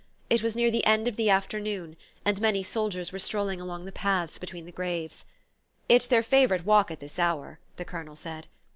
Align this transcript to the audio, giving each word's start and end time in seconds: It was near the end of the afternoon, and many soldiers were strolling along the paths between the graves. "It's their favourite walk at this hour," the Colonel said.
It 0.31 0.41
was 0.41 0.55
near 0.55 0.71
the 0.71 0.83
end 0.87 1.07
of 1.07 1.15
the 1.15 1.29
afternoon, 1.29 1.95
and 2.25 2.41
many 2.41 2.63
soldiers 2.63 3.11
were 3.11 3.19
strolling 3.19 3.61
along 3.61 3.85
the 3.85 3.91
paths 3.91 4.39
between 4.39 4.65
the 4.65 4.71
graves. 4.71 5.25
"It's 5.87 6.07
their 6.07 6.23
favourite 6.23 6.65
walk 6.65 6.89
at 6.89 6.99
this 6.99 7.19
hour," 7.19 7.59
the 7.75 7.85
Colonel 7.85 8.15
said. 8.15 8.47